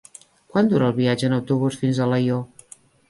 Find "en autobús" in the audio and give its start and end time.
1.31-1.77